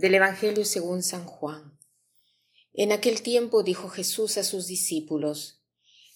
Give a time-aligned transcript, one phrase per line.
[0.00, 1.78] Del Evangelio según San Juan.
[2.72, 5.60] En aquel tiempo dijo Jesús a sus discípulos,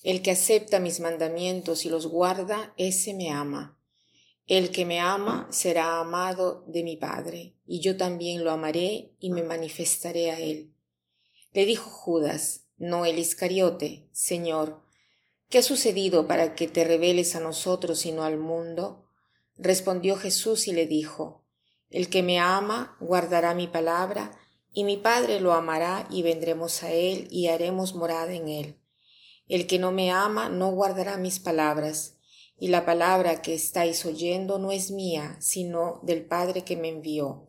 [0.02, 3.78] El que acepta mis mandamientos y los guarda, ese me ama.
[4.46, 9.30] El que me ama será amado de mi Padre, y yo también lo amaré y
[9.32, 10.72] me manifestaré a él.
[11.52, 14.80] Le dijo Judas, no el Iscariote, Señor,
[15.50, 19.04] ¿qué ha sucedido para que te reveles a nosotros y no al mundo?
[19.58, 21.43] Respondió Jesús y le dijo,
[21.94, 24.32] el que me ama guardará mi palabra,
[24.72, 28.80] y mi Padre lo amará y vendremos a él y haremos morada en él.
[29.46, 32.16] El que no me ama no guardará mis palabras,
[32.58, 37.48] y la palabra que estáis oyendo no es mía, sino del Padre que me envió.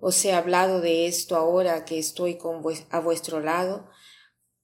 [0.00, 3.90] Os he hablado de esto ahora que estoy con a vuestro lado,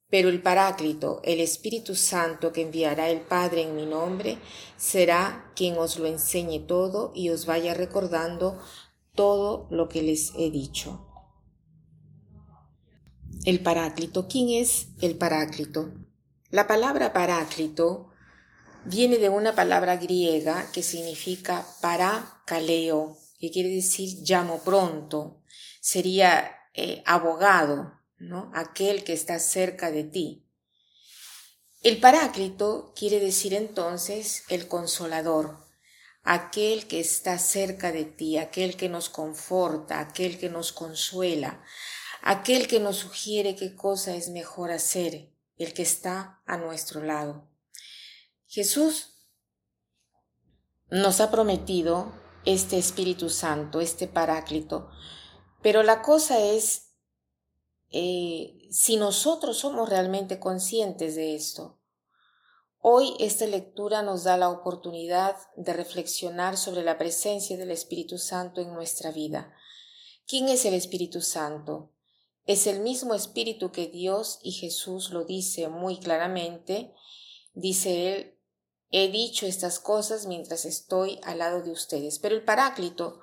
[0.08, 4.38] pero el Paráclito, el Espíritu Santo que enviará el Padre en mi nombre,
[4.78, 8.58] será quien os lo enseñe todo y os vaya recordando
[9.18, 11.04] todo lo que les he dicho.
[13.44, 14.28] El Paráclito.
[14.28, 15.92] ¿Quién es el Paráclito?
[16.50, 18.12] La palabra Paráclito
[18.84, 25.42] viene de una palabra griega que significa parakaleo, que quiere decir llamo pronto.
[25.80, 28.52] Sería eh, abogado, ¿no?
[28.54, 30.46] Aquel que está cerca de ti.
[31.82, 35.58] El Paráclito quiere decir entonces el consolador,
[36.22, 41.62] aquel que está cerca de ti, aquel que nos conforta, aquel que nos consuela,
[42.22, 47.48] aquel que nos sugiere qué cosa es mejor hacer, el que está a nuestro lado.
[48.46, 49.14] Jesús
[50.90, 52.12] nos ha prometido
[52.44, 54.90] este Espíritu Santo, este Paráclito,
[55.62, 56.94] pero la cosa es
[57.90, 61.77] eh, si nosotros somos realmente conscientes de esto.
[62.80, 68.60] Hoy esta lectura nos da la oportunidad de reflexionar sobre la presencia del Espíritu Santo
[68.60, 69.52] en nuestra vida.
[70.28, 71.90] ¿Quién es el Espíritu Santo?
[72.46, 76.94] Es el mismo Espíritu que Dios y Jesús lo dice muy claramente.
[77.52, 78.38] Dice él,
[78.92, 82.20] he dicho estas cosas mientras estoy al lado de ustedes.
[82.20, 83.20] Pero el Paráclito,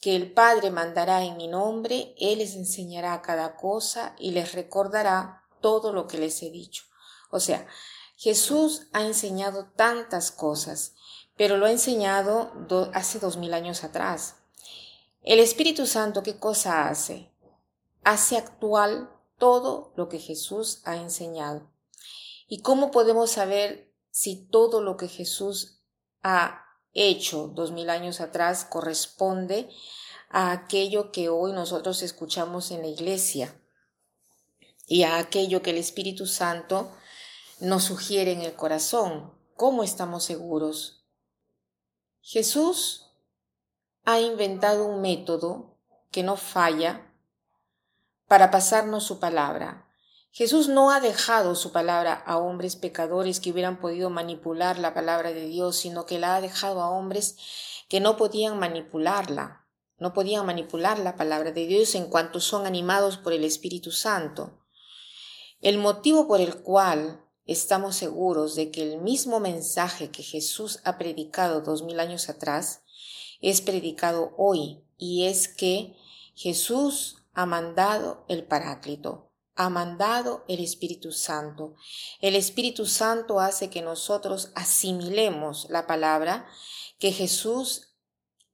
[0.00, 5.44] que el Padre mandará en mi nombre, Él les enseñará cada cosa y les recordará
[5.60, 6.84] todo lo que les he dicho.
[7.30, 7.66] O sea,
[8.16, 10.94] Jesús ha enseñado tantas cosas,
[11.36, 12.50] pero lo ha enseñado
[12.94, 14.36] hace dos mil años atrás.
[15.22, 17.30] El Espíritu Santo, ¿qué cosa hace?
[18.04, 21.70] Hace actual todo lo que Jesús ha enseñado.
[22.48, 25.82] ¿Y cómo podemos saber si todo lo que Jesús
[26.22, 29.68] ha hecho dos mil años atrás corresponde
[30.30, 33.60] a aquello que hoy nosotros escuchamos en la iglesia
[34.86, 36.90] y a aquello que el Espíritu Santo
[37.60, 39.32] nos sugiere en el corazón.
[39.54, 41.04] ¿Cómo estamos seguros?
[42.20, 43.10] Jesús
[44.04, 45.78] ha inventado un método
[46.10, 47.12] que no falla
[48.28, 49.88] para pasarnos su palabra.
[50.32, 55.32] Jesús no ha dejado su palabra a hombres pecadores que hubieran podido manipular la palabra
[55.32, 57.38] de Dios, sino que la ha dejado a hombres
[57.88, 59.66] que no podían manipularla,
[59.98, 64.58] no podían manipular la palabra de Dios en cuanto son animados por el Espíritu Santo.
[65.62, 70.98] El motivo por el cual estamos seguros de que el mismo mensaje que Jesús ha
[70.98, 72.82] predicado dos mil años atrás
[73.40, 75.96] es predicado hoy y es que
[76.34, 81.74] Jesús ha mandado el Paráclito, ha mandado el Espíritu Santo.
[82.20, 86.46] El Espíritu Santo hace que nosotros asimilemos la palabra
[86.98, 87.94] que Jesús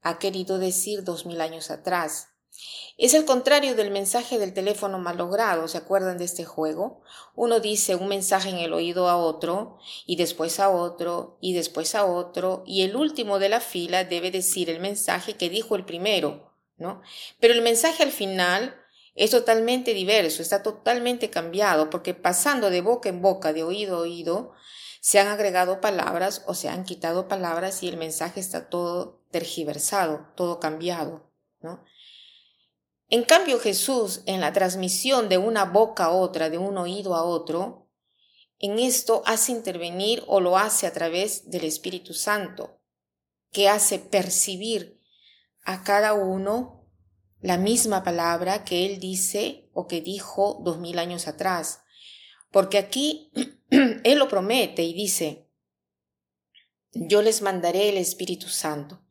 [0.03, 2.29] ha querido decir dos mil años atrás.
[2.99, 7.01] Es el contrario del mensaje del teléfono malogrado, ¿se acuerdan de este juego?
[7.35, 11.95] Uno dice un mensaje en el oído a otro, y después a otro, y después
[11.95, 15.85] a otro, y el último de la fila debe decir el mensaje que dijo el
[15.85, 17.01] primero, ¿no?
[17.41, 18.77] Pero el mensaje al final
[19.15, 24.01] es totalmente diverso, está totalmente cambiado, porque pasando de boca en boca, de oído a
[24.01, 24.53] oído,
[25.01, 30.29] se han agregado palabras o se han quitado palabras y el mensaje está todo tergiversado,
[30.37, 31.29] todo cambiado,
[31.61, 31.83] ¿no?
[33.13, 37.25] En cambio Jesús, en la transmisión de una boca a otra, de un oído a
[37.25, 37.91] otro,
[38.59, 42.81] en esto hace intervenir o lo hace a través del Espíritu Santo,
[43.51, 44.99] que hace percibir
[45.63, 46.89] a cada uno
[47.43, 51.83] la misma palabra que él dice o que dijo dos mil años atrás.
[52.51, 53.31] Porque aquí
[53.71, 55.51] él lo promete y dice,
[56.93, 59.02] yo les mandaré el Espíritu Santo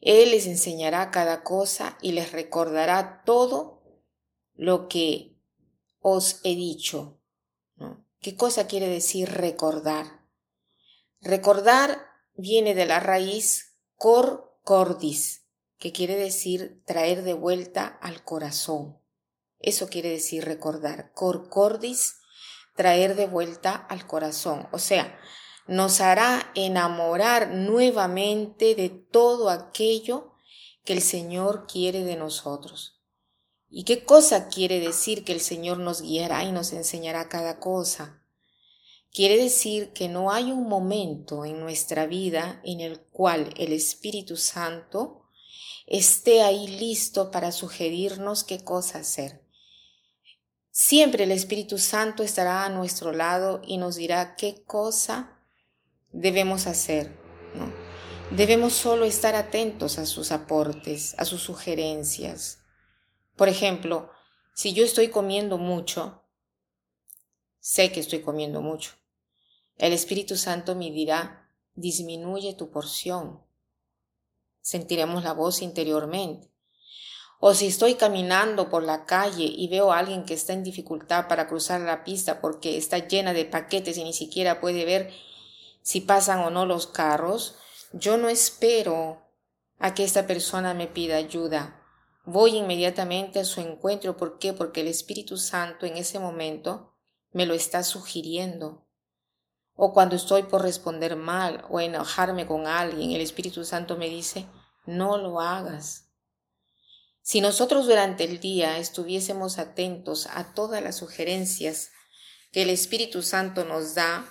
[0.00, 3.82] él les enseñará cada cosa y les recordará todo
[4.54, 5.36] lo que
[6.00, 7.20] os he dicho.
[8.20, 10.26] ¿Qué cosa quiere decir recordar?
[11.20, 15.46] Recordar viene de la raíz cor cordis,
[15.78, 19.00] que quiere decir traer de vuelta al corazón.
[19.58, 21.12] Eso quiere decir recordar.
[21.12, 22.16] Corcordis,
[22.74, 24.68] traer de vuelta al corazón.
[24.72, 25.18] O sea,
[25.66, 30.32] nos hará enamorar nuevamente de todo aquello
[30.84, 33.00] que el Señor quiere de nosotros.
[33.68, 38.20] ¿Y qué cosa quiere decir que el Señor nos guiará y nos enseñará cada cosa?
[39.12, 44.36] Quiere decir que no hay un momento en nuestra vida en el cual el Espíritu
[44.36, 45.24] Santo
[45.86, 49.44] esté ahí listo para sugerirnos qué cosa hacer.
[50.70, 55.39] Siempre el Espíritu Santo estará a nuestro lado y nos dirá qué cosa
[56.12, 57.16] debemos hacer.
[58.30, 62.60] Debemos solo estar atentos a sus aportes, a sus sugerencias.
[63.36, 64.10] Por ejemplo,
[64.54, 66.22] si yo estoy comiendo mucho,
[67.58, 68.92] sé que estoy comiendo mucho.
[69.76, 73.42] El Espíritu Santo me dirá, disminuye tu porción.
[74.60, 76.50] Sentiremos la voz interiormente.
[77.40, 81.26] O si estoy caminando por la calle y veo a alguien que está en dificultad
[81.26, 85.10] para cruzar la pista porque está llena de paquetes y ni siquiera puede ver
[85.82, 87.56] si pasan o no los carros,
[87.92, 89.22] yo no espero
[89.78, 91.82] a que esta persona me pida ayuda.
[92.24, 94.16] Voy inmediatamente a su encuentro.
[94.16, 94.52] ¿Por qué?
[94.52, 96.94] Porque el Espíritu Santo en ese momento
[97.32, 98.86] me lo está sugiriendo.
[99.74, 104.46] O cuando estoy por responder mal o enojarme con alguien, el Espíritu Santo me dice,
[104.84, 106.10] no lo hagas.
[107.22, 111.90] Si nosotros durante el día estuviésemos atentos a todas las sugerencias
[112.52, 114.26] que el Espíritu Santo nos da,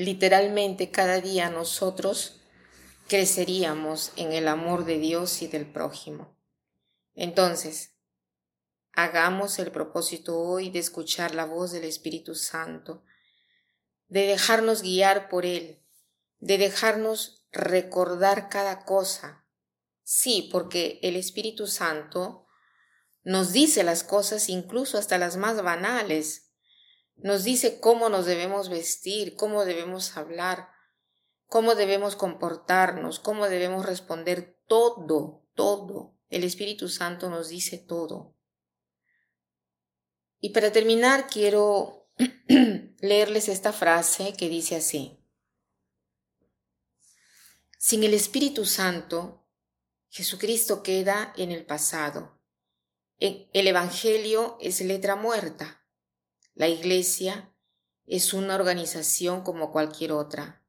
[0.00, 2.40] literalmente cada día nosotros
[3.06, 6.38] creceríamos en el amor de Dios y del prójimo.
[7.14, 7.92] Entonces,
[8.92, 13.04] hagamos el propósito hoy de escuchar la voz del Espíritu Santo,
[14.08, 15.82] de dejarnos guiar por Él,
[16.38, 19.44] de dejarnos recordar cada cosa.
[20.02, 22.46] Sí, porque el Espíritu Santo
[23.22, 26.49] nos dice las cosas incluso hasta las más banales,
[27.22, 30.68] nos dice cómo nos debemos vestir, cómo debemos hablar,
[31.46, 36.16] cómo debemos comportarnos, cómo debemos responder todo, todo.
[36.28, 38.36] El Espíritu Santo nos dice todo.
[40.40, 42.08] Y para terminar, quiero
[43.00, 45.18] leerles esta frase que dice así.
[47.78, 49.46] Sin el Espíritu Santo,
[50.08, 52.38] Jesucristo queda en el pasado.
[53.18, 55.79] El Evangelio es letra muerta.
[56.60, 57.50] La Iglesia
[58.04, 60.62] es una organización como cualquier otra.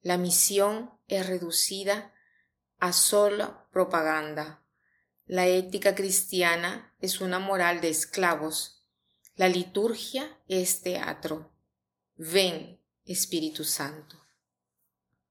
[0.00, 2.12] La misión es reducida
[2.80, 4.66] a sola propaganda.
[5.26, 8.84] La ética cristiana es una moral de esclavos.
[9.36, 11.52] La liturgia es teatro.
[12.16, 14.20] Ven, Espíritu Santo.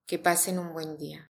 [0.06, 1.31] Que pasen un buen día.